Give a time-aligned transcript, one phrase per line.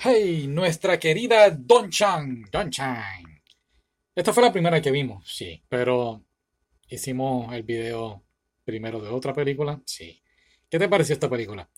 [0.00, 2.48] Hey, nuestra querida Don Chang.
[2.50, 3.42] Don Chang.
[4.14, 6.24] Esta fue la primera que vimos, sí, pero
[6.88, 8.24] hicimos el video
[8.64, 10.22] primero de otra película, sí.
[10.70, 11.68] ¿Qué te pareció esta película?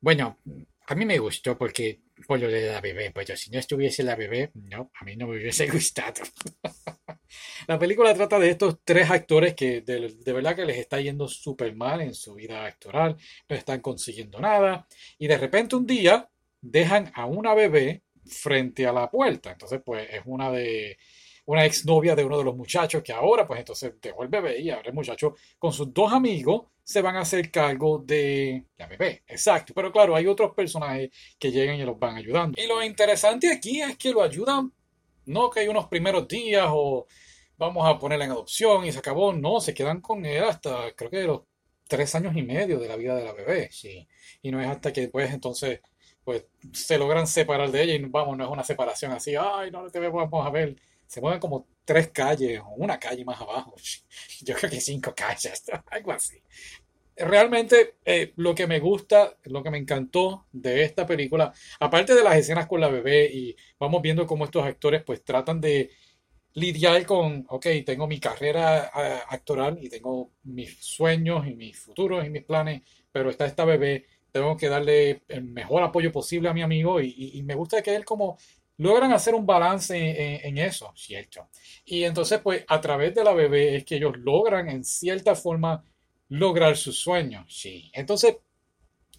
[0.00, 0.38] Bueno,
[0.86, 4.16] a mí me gustó porque por lo de la bebé, pues si no estuviese la
[4.16, 6.22] bebé, no, a mí no me hubiese gustado.
[7.66, 11.74] La película trata de estos tres actores que de, verdad que les está yendo súper
[11.74, 13.16] mal en su vida actoral,
[13.48, 14.86] no están consiguiendo nada,
[15.18, 16.28] y de repente un día
[16.60, 19.52] dejan a una bebé frente a la puerta.
[19.52, 20.96] Entonces, pues es una de
[21.44, 24.70] una exnovia de uno de los muchachos que ahora, pues entonces dejó el bebé y
[24.70, 29.22] ahora el muchacho con sus dos amigos se van a hacer cargo de la bebé.
[29.26, 29.72] Exacto.
[29.74, 32.60] Pero claro, hay otros personajes que llegan y los van ayudando.
[32.60, 34.72] Y lo interesante aquí es que lo ayudan,
[35.26, 37.06] no que hay unos primeros días o
[37.58, 39.32] vamos a ponerla en adopción y se acabó.
[39.32, 41.42] No, se quedan con él hasta creo que los
[41.86, 43.68] tres años y medio de la vida de la bebé.
[43.70, 44.08] Sí.
[44.42, 45.80] Y no es hasta que después entonces
[46.24, 49.88] pues se logran separar de ella y vamos, no es una separación así, ay, no
[49.90, 50.76] te vamos a ver.
[51.06, 53.74] Se mueven como tres calles o una calle más abajo.
[54.40, 56.40] Yo creo que cinco calles, algo así.
[57.14, 62.24] Realmente eh, lo que me gusta, lo que me encantó de esta película, aparte de
[62.24, 65.90] las escenas con la bebé y vamos viendo cómo estos actores pues tratan de
[66.54, 68.90] lidiar con, ok, tengo mi carrera
[69.28, 74.06] actoral y tengo mis sueños y mis futuros y mis planes, pero está esta bebé
[74.32, 78.04] tengo que darle el mejor apoyo posible a mi amigo y, me gusta que él
[78.04, 78.38] como
[78.78, 81.48] logran hacer un balance en, eso, ¿cierto?
[81.84, 85.84] Y entonces pues a través de la bebé es que ellos logran en cierta forma
[86.30, 87.90] lograr sus sueños, sí.
[87.92, 88.38] Entonces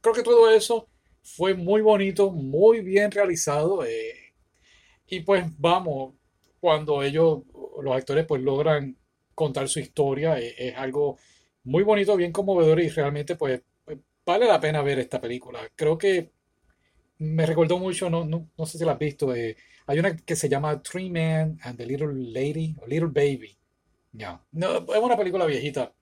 [0.00, 0.88] creo que todo eso
[1.22, 4.32] fue muy bonito, muy bien realizado eh,
[5.08, 6.14] y pues vamos,
[6.60, 7.40] cuando ellos,
[7.82, 8.96] los actores pues logran
[9.34, 11.18] contar su historia, eh, es algo
[11.64, 13.62] muy bonito, bien conmovedor y realmente pues
[14.24, 15.60] vale la pena ver esta película.
[15.74, 16.30] Creo que
[17.18, 20.36] me recordó mucho, no, no, no sé si la has visto, eh, hay una que
[20.36, 23.58] se llama Three Men and the Little Lady, o Little Baby.
[24.12, 25.92] Ya, no, es una película viejita.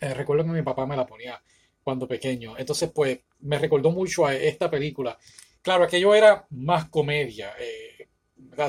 [0.00, 1.42] Eh, recuerdo que mi papá me la ponía
[1.82, 2.56] cuando pequeño.
[2.56, 5.18] Entonces, pues, me recordó mucho a esta película.
[5.60, 7.52] Claro, aquello era más comedia.
[7.58, 7.89] Eh,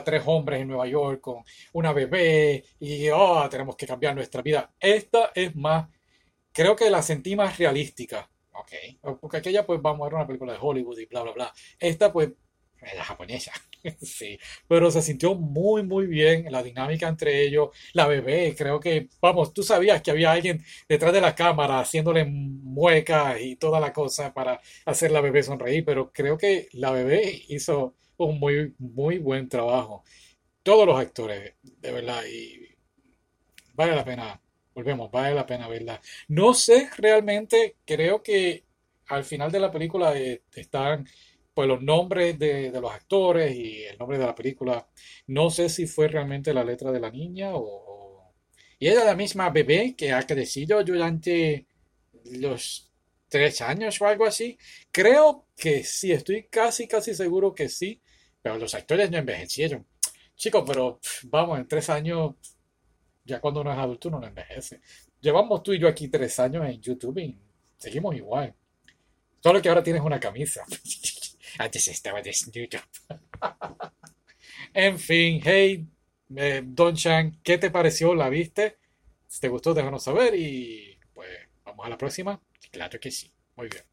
[0.03, 1.43] Tres hombres en Nueva York con
[1.73, 4.71] una bebé y, oh, tenemos que cambiar nuestra vida.
[4.79, 5.89] Esta es más,
[6.53, 8.29] creo que la sentí más realística.
[8.53, 9.17] Ok.
[9.19, 11.53] Porque aquella, pues, vamos a ver una película de Hollywood y bla, bla, bla.
[11.79, 12.29] Esta, pues,
[12.81, 13.51] es la japonesa.
[14.01, 14.37] sí.
[14.67, 17.69] Pero se sintió muy, muy bien la dinámica entre ellos.
[17.93, 22.25] La bebé, creo que, vamos, tú sabías que había alguien detrás de la cámara haciéndole
[22.25, 25.85] muecas y toda la cosa para hacer la bebé sonreír.
[25.85, 27.95] Pero creo que la bebé hizo
[28.25, 30.03] un muy, muy buen trabajo.
[30.63, 32.23] Todos los actores, de verdad.
[32.25, 32.75] Y
[33.73, 34.41] vale la pena
[34.73, 36.01] volvemos, vale la pena verla.
[36.27, 38.65] No sé realmente, creo que
[39.07, 41.07] al final de la película eh, están
[41.53, 44.87] pues los nombres de, los actores y el nombre de la película.
[45.27, 48.33] No sé si fue realmente la letra de la niña o...
[48.79, 51.67] Y era la misma bebé que ha crecido durante
[52.25, 52.90] los
[53.31, 54.57] tres años o algo así.
[54.91, 58.01] Creo que sí, estoy casi, casi seguro que sí.
[58.41, 59.87] Pero los actores no envejecieron.
[60.35, 62.35] Chicos, pero vamos, en tres años
[63.23, 64.81] ya cuando uno es adulto uno no envejece.
[65.21, 67.37] Llevamos tú y yo aquí tres años en YouTube y
[67.77, 68.53] seguimos igual.
[69.39, 70.65] Solo que ahora tienes una camisa.
[71.57, 72.79] Antes estaba desnudo.
[74.73, 75.87] en fin, hey,
[76.35, 78.13] eh, Don Chan, ¿qué te pareció?
[78.13, 78.77] ¿La viste?
[79.27, 81.29] Si te gustó, déjanos saber y pues
[81.63, 82.41] vamos a la próxima.
[82.69, 83.33] Claro que sí.
[83.55, 83.83] Muy bien.